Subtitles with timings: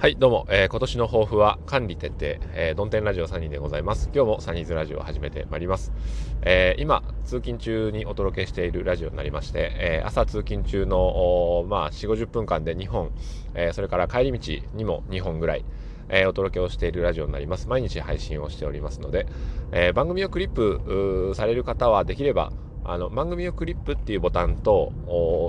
[0.00, 2.20] はいどうも、えー、今年の抱負は管理徹底、
[2.54, 4.08] えー、ドンテンラジオサニーでございます。
[4.14, 5.92] 今日もサニーズラジオを始めてまいります、
[6.40, 13.10] えー、今通勤中にお届けしているラジオになりまして、えー、朝通勤中のまあ4 5 0分間で2本、
[13.52, 15.66] えー、それから帰り道にも2本ぐらい
[16.08, 17.68] え、お届けをしているラジオになります。
[17.68, 19.28] 毎日配信をしておりますので、
[19.70, 22.50] え、番組をクリップされる方はできれば、
[22.84, 24.92] あの番組をクリップっていうボタンと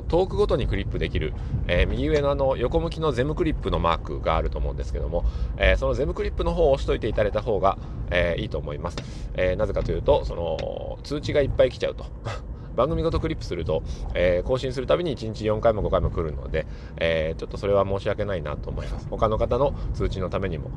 [0.07, 1.33] トークごとにクリップできる、
[1.67, 5.25] えー、右上のあの横向きのゼムクリップのマークがあると思うんですけども、
[5.57, 7.77] えー、そのゼムクリップの方を押しといていただいた方が、
[8.11, 8.97] えー、いいと思います、
[9.35, 12.05] えなぜかというとその通知がいっぱい来ちゃうと
[12.75, 16.65] 番組ごとクリップすると、えー、更新するたびに1日4回も5回も来るので、
[16.97, 19.07] えー、ちょっとそれは申し訳ないなと思います。
[19.09, 20.71] 他の方の通知のためにも、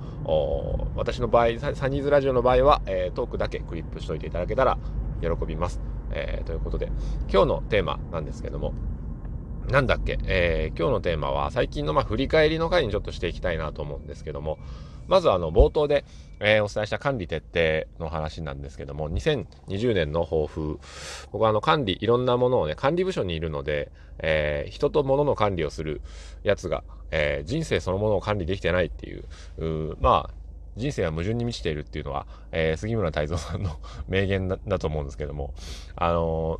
[0.96, 4.76] 私の場合、サニーズラジオの場合は、えー、トークだけクリップしといていただけたら
[5.20, 5.93] 喜びます。
[6.12, 6.90] えー、ということで、
[7.32, 8.74] 今日のテーマなんですけども、
[9.70, 14.58] なんだっけ、えー、今日のテーマは最近のまあ振り返りの回にちょっとしていきたいなと思うんですけども、
[15.08, 16.04] まずあの冒頭で、
[16.40, 17.42] えー、お伝えした管理徹
[17.96, 20.78] 底の話なんですけども、2020年の抱負、
[21.32, 26.00] 僕はあの管理、いろんなものをね、管理部署にいるので、えー、人と物の管理をする
[26.42, 29.24] やつが、えー、人生そのものを管理できてないっていう、
[29.58, 30.43] うまあ、
[30.76, 35.54] 人生は矛盾に満ちているっていうのは、えー、杉村太蔵さんの名言だだと思うんですけども、
[35.96, 36.58] あの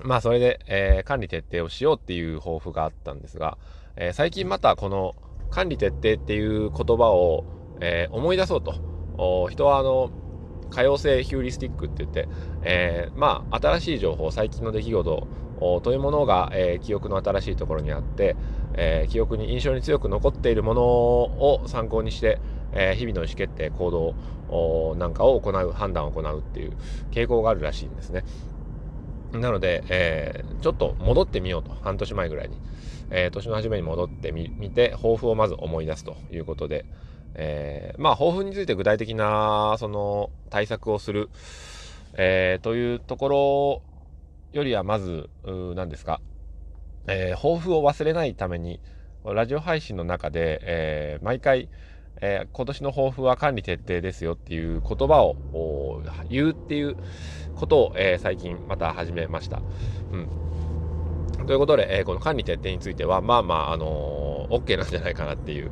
[0.00, 3.56] ー、まあそれで、えー、管理徹底をしようっていう抱負があったんですが、
[3.96, 5.14] え最近またこの
[5.50, 7.44] 管理徹底っていう言葉を、
[7.80, 9.48] え思い出そうと。
[9.50, 10.10] 人はあの、
[10.70, 12.28] 可用性ヒューリスティックって言って、
[12.62, 15.28] えまあ新しい情報、最近の出来事
[15.82, 18.34] というものが、え記憶の新しいところにあって、
[18.74, 22.40] え記憶に印象に強く残っているものを参考にして、
[22.74, 26.72] え、日々の意思決定、行動なんかを行う、判断を行うっていう
[27.10, 28.24] 傾向があるらしいんですね。
[29.32, 32.60] なので、えー、ちょっと戻ってみようと、半年前ぐらいに、
[33.10, 36.84] えー、年の初めに戻ってみて、抱負をまず思い出すということで、
[37.34, 41.30] えー、まあ、抱負について具体的な、その、対策をする、
[42.16, 43.82] え、というところ
[44.52, 45.28] よりは、まず、
[45.74, 46.20] 何ですか、
[47.08, 48.80] え、抱負を忘れないために、
[49.24, 51.68] ラジオ配信の中で、え、毎回、
[52.20, 56.96] えー、今年の抱負は管理徹底ですよっていう言葉を言うっていう
[57.56, 59.60] ことを、えー、最近また始めました。
[60.12, 60.16] う
[61.42, 65.70] ん、ということで、えー、この管理徹底については、まあまあ、あのー、OK なんじゃないかなっていう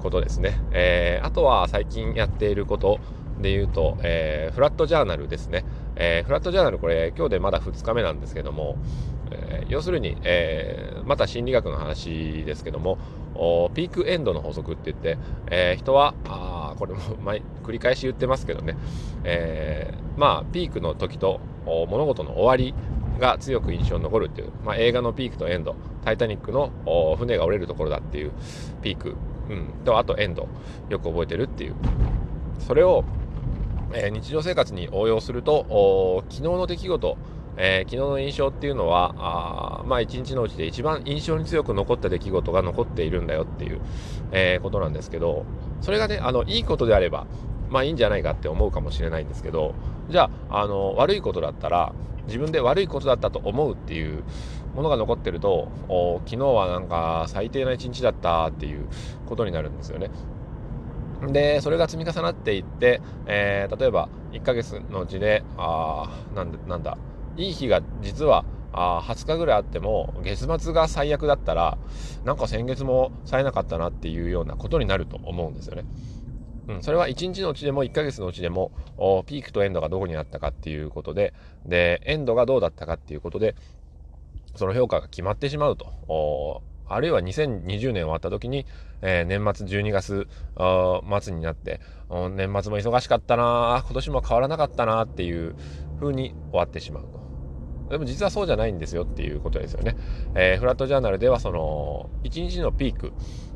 [0.00, 0.60] ことですね。
[0.72, 3.00] えー、あとは最近やっていること
[3.40, 5.64] で言うと、えー、フラットジャーナルですね。
[5.96, 8.76] えー、フラットジャーナルこれ今日でまだ2日目なんですけども、
[9.30, 12.98] えー、要するに、えー、また心理学の話ですけども、
[13.74, 15.16] ピークエンドの法則って言って、
[15.50, 18.76] えー、人は、あこれも 毎繰り返し言ってますけどね、
[19.24, 22.74] えー、まあ、ピークの時と物事の終わり
[23.18, 26.70] が強く印象に残るっていう、まあ、映画のピークとエンド、タイタニックの
[27.16, 28.32] 船が折れるところだっていう
[28.82, 29.14] ピーク、
[29.50, 30.48] うん、と、あとエンド、
[30.88, 31.74] よく覚えてるっていう。
[32.60, 33.04] それを、
[33.92, 37.16] えー、日常生活に応用すると、昨日の出来事、
[37.56, 43.80] えー、昨日の印象っていうのはあまあ一日のうちで一番印象に強く残った出来事が残っているんだよっていう、
[44.32, 45.44] えー、ことなんですけど
[45.80, 47.26] それがねあのいいことであれば
[47.68, 49.74] まあいいんじゃないかって思うかもしれないんですけど
[50.10, 51.92] じゃああの悪いことだったら
[52.26, 54.22] 自分で悪いことだったと思うっていう
[54.74, 58.86] ものが残ってるとお昨日はなんか最低な一日だったっていう
[59.26, 60.10] ことになるんですよね。
[61.26, 66.96] で、それが積み重なっていって、えー、例えば1ヶ月のうちで、ああなんなんだ、
[67.38, 71.78] いい日が実はあ20日ぐらいあっても月末が最悪だったら
[72.24, 75.84] なんか先月も冴えなかったなっていうようなことになると思うんですよね。
[76.68, 78.72] うん、それは1日のうちでも1ヶ月のうちでも
[79.24, 81.32] ピークとエンドがどこにあったかっていうことで
[81.64, 83.54] でエンドがどうだったかっていうことで
[84.54, 88.66] その評価が決まってしまうとあるいは2020年終わった時に、
[89.00, 90.28] えー、年末12月
[91.22, 95.56] 末になって年末も忙しかったな今年も変わらなかったなっていう
[96.00, 97.27] 風に終わってしまうと。
[97.90, 99.96] でも実はそうじゃないんですよっていうことですよね。
[100.34, 103.12] えー、フラットジャーナルではその1日のピーク、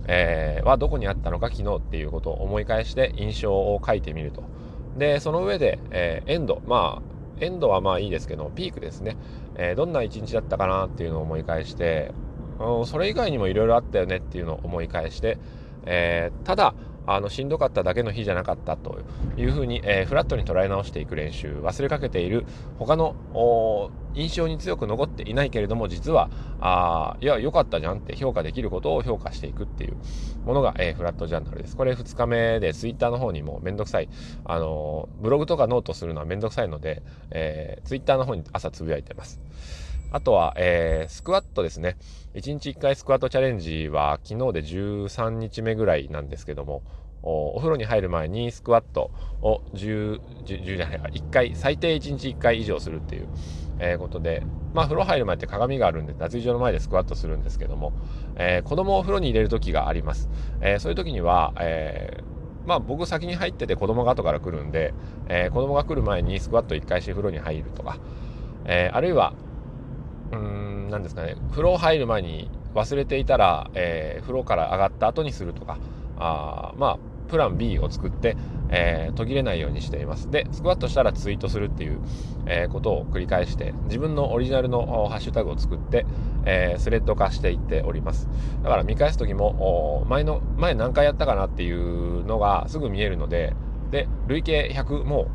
[0.07, 4.45] えー、はどこにあったのか昨日っていうことを思い返して印象を書いてみると。
[4.97, 9.17] で、その上で、えー、エンド、まあ、エンドはまあいいですけど、ピークですね。
[9.57, 12.13] えどんな一日だったかなっていうのを思い返して、
[12.85, 15.39] それ以外にもいろいろあったよねっていうのを思い返して、
[15.85, 16.75] えただ、
[17.07, 19.01] あのしんどかっただけの日じゃなかったと
[19.37, 22.47] いうふうに、えー、フラットに捉え直していく練習忘れかけている
[22.79, 23.17] 他の
[24.15, 29.97] 印象に強く残っていないけれども実はあいや良かったじゃんって評価できることを評価していくっていう
[30.45, 31.77] ものが、えー、フラットジャーナルです。
[31.77, 34.09] これ2日目でツイッターの方にもめんどくさい
[34.45, 39.41] あのブログとかノートするのはめんどくさいので、えー、ツイッターの方に朝つぶやいてます。
[40.13, 41.97] あとは、えー、スクワットですね。
[42.35, 46.83] 1日1回スクワットチャレンジは昨日で13日目ぐらいなんですけども、
[47.23, 49.11] お風呂に入る前にスクワット
[49.41, 53.29] を10、10, 10じゃないか、1回、最低1日1回以上するっていう、
[53.79, 54.43] えー、ことで、
[54.75, 57.95] まあ風呂入る前って鏡があるんで脱衣所の前でスクワットするんですけども、
[58.37, 60.29] えー、子供を風呂に入れる時があります。
[60.61, 64.93] えー、そういう時には、えー、まあ僕先に入ってて子供が後から来るんで、
[65.29, 67.99] えー、子供が来る前にスクワット1回して風呂に入るとか、
[68.67, 69.33] えー、あるいは
[70.33, 75.79] うーん、なんですかね、風呂入る前に忘れていたら、えー、風呂から上がった後にするとか、
[76.19, 76.99] あまあ、
[77.29, 78.37] プラン B を作って、
[78.69, 80.31] えー、途切れないようにしています。
[80.31, 82.01] で、スクワットしたらツイートするっていう、
[82.47, 86.05] えー、ことを繰り返して、自分のオリジナルのハッシュタグを作って、
[86.45, 88.29] えー、スレッド化していっております。
[88.63, 93.55] だから見返す時も、前の、前何回やったかなっていうのがすぐ見えるので、
[93.91, 95.29] で、累計100、も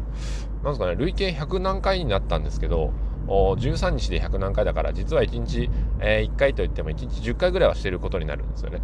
[0.62, 2.92] う、なんですかね、累計100何回になったんですけど、
[3.28, 5.70] 13日で100何回だから実は1日、
[6.00, 8.82] えー、1回といっても1日10回ぐらいはしてることになるんですよね。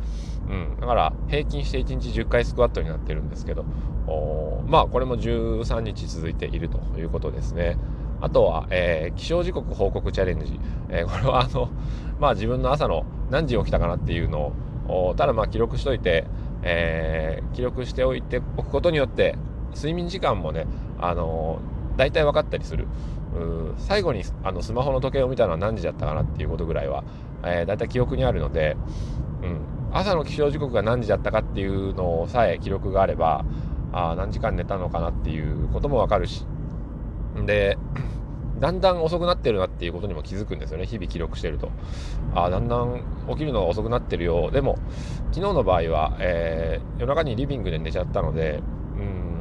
[0.49, 3.65] うん、だから平均して1日10回スクワットになってるんですけど
[4.67, 7.77] まあこれも13日続いているということですね。
[8.23, 10.57] あとは、えー、起床時刻報告チャレンジ。
[10.89, 11.69] えー、これはあの、
[12.19, 14.53] まあ自分の朝の何時起きたかなっていうの
[14.87, 16.25] を、ただまあ記録しといて、
[16.61, 19.35] えー、記録しておいておくことによって、
[19.75, 20.67] 睡眠時間もね、
[21.01, 21.59] あの、
[21.97, 22.87] 大体分かったりする。
[23.35, 23.75] うん。
[23.77, 27.03] 最後にあのスマホの時計を見たのは何時だったかなっていうことぐらいは、
[27.43, 28.77] えー、だいたい記憶にあるので、
[29.41, 29.59] うん、
[29.91, 33.45] 朝の起床時刻が何時だったかっていうのさえ記録があれば
[33.91, 36.45] あ何時間寝たのかなっていうこともわかるし。
[37.45, 37.77] で
[38.59, 40.85] だんだん遅くなってるなっていうことにも気づくんですよね。
[40.85, 41.69] 日々記録してると。
[42.33, 44.51] あだんだん起きるのが遅くなってるよ。
[44.51, 44.77] でも
[45.31, 48.61] 昨日の場合は、えー、夜中にリビングで寝ちゃったので
[48.97, 49.32] うん。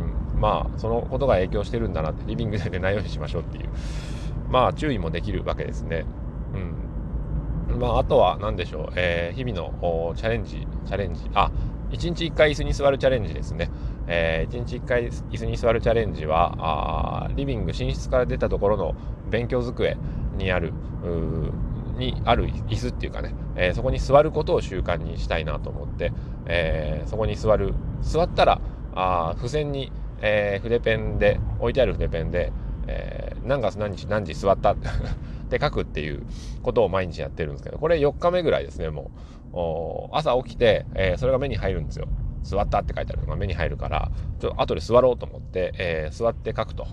[0.42, 3.68] まあそのことが影響してるんだなってリビングで寝ないようにしましょうっていう。
[4.50, 6.04] まあ注意もできるわけですね。
[6.52, 7.78] うん。
[7.78, 11.50] まあ、あとは何でしょう、えー、日々のチャレンジ、チャレンジ、あ、
[11.90, 13.70] 1日1回椅子に座るチャレンジですね。
[14.08, 18.94] えー、1日1回椅子に座るチャレンジは、あリビング、寝室から出たところの
[19.30, 19.96] 勉強机
[20.36, 20.72] にある、
[21.96, 26.12] にある椅子っていうかね、えー、そこに座ることを習慣にしたいなと思って、
[26.46, 28.60] えー、そこに座る、座ったら、
[28.94, 29.90] あ付箋に
[30.22, 32.52] えー、筆ペンで置いてある筆ペンで、
[32.86, 34.76] えー、何月何日何時座った っ
[35.50, 36.22] て書くっていう
[36.62, 39.32] ことを毎日やってるんですけどこれ4日目ぐらいですねもう。
[40.12, 42.08] 朝起きて、えー、それが目に入るんですよ。
[42.42, 44.10] 座ったって書いてあるのが目に入るから
[44.40, 46.86] ちょっと後で座ろうと思って、えー、座って書くと。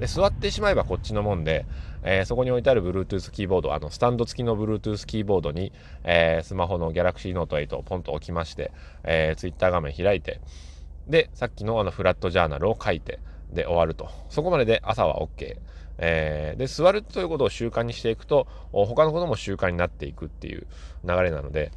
[0.00, 1.66] で座ってしまえばこっちのもんで、
[2.02, 5.72] えー、そこに置いてある Bluetooth キーボードあのスタンド付きの Bluetooth キーボードに、
[6.04, 8.72] えー、スマホの Galaxy Note 8をポンと置きまして、
[9.04, 10.40] えー、Twitter 画面開いて
[11.10, 13.18] で、さっきのあのフラットジャーナルを書いて、
[13.52, 14.08] で終わると。
[14.28, 15.56] そこまでで朝は OK。
[15.98, 20.66] えー、で、座るということを習慣にしていくと、他のことも習慣になっていくっていう
[21.04, 21.72] 流れなので、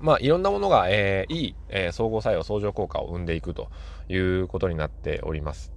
[0.00, 3.68] まあ、いろんなものが、えー、いい、えー、総合作用、相乗効果を生んでいくと
[4.08, 5.72] いうことになっております。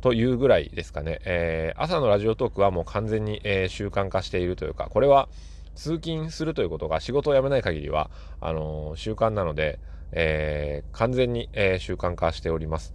[0.00, 1.20] というぐらいですかね。
[1.24, 5.28] えー、朝のラジオトークはもう完全に、えー、習慣化しているというか、これは
[5.74, 8.10] 通勤するということが仕事を辞めない限りは、
[8.40, 9.78] あの、習慣なので、
[10.12, 12.92] えー、完全に、えー、習慣化しております。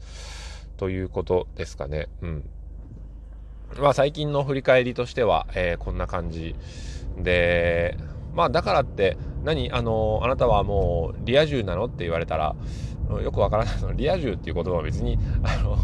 [0.77, 2.07] ということですかね。
[2.21, 2.49] うん。
[3.79, 6.55] まあ最近の振り返りとしては、えー、こんな感じ
[7.17, 7.97] で、
[8.33, 12.55] まあだからって何あのあなたはもうリア充なのって言われたら
[13.23, 15.77] よくわからないのリア充っていう言葉は別にあの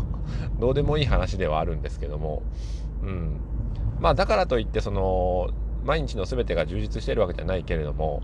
[0.59, 2.43] どうでもいい話ではあるんですけども、
[3.01, 3.39] うん、
[3.99, 5.49] まあだからといってその
[5.83, 8.21] 毎日の全てが充実しているわけじゃないけれども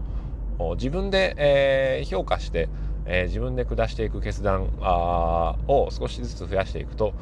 [0.76, 2.70] 自分で、えー、評価して
[3.12, 7.14] えー、自分で下していく決断あを少しずつ増やしていくと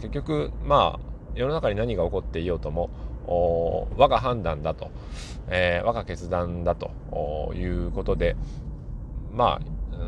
[0.00, 1.00] 結局まあ
[1.34, 2.90] 世の中に何が起こっていようとも
[3.96, 4.90] 我が判断だと、
[5.48, 8.36] えー、我が決断だということで
[9.32, 9.60] ま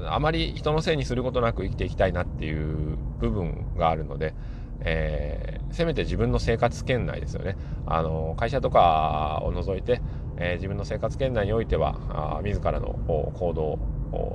[0.09, 4.35] ああまり人のせいにすることなく生きていきたいなっていう部分があるので、
[4.81, 7.57] えー、せめて自分の生活圏内ですよね。
[7.87, 10.01] あの会社とかを除いて、
[10.37, 13.79] えー、自分の生活圏内においてはあ自らの行動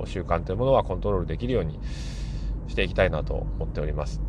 [0.06, 1.78] 習慣というものはコントロールできるように
[2.68, 4.20] していきたいなと思っております。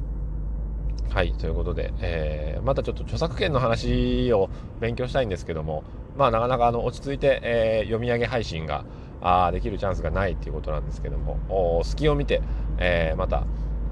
[1.10, 5.84] はい、ということで、えー、またちょっと著作権の話を勉強したいんですけども、
[6.18, 8.86] まあなかなかあの落ち着いて、えー、読み上げ配信が
[9.22, 12.42] あできるチャンスがないっていうことなんですけども、隙を見て、
[12.78, 13.46] えー、また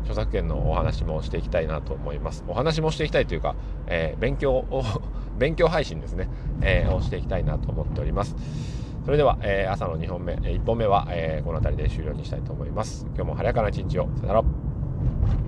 [0.04, 2.44] 著作権のお話もしていきたいなと思います。
[2.48, 3.56] お話もしていきたいというか、
[3.88, 4.84] え、勉強を
[5.38, 6.28] 勉強配信ですね、
[6.62, 8.36] え、をしていきたいなと思っております。
[9.06, 13.06] それでは、えー、朝の2本目、1本目は、えー、この辺りで終了にしたいと思います。
[13.16, 14.10] 今日も晴れやかな一日を。
[14.18, 14.44] さよなら。